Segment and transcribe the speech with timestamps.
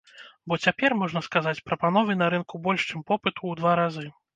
[0.51, 4.15] Бо цяпер, можна сказаць, прапановы на рынку больш, чым попыту, у два разы.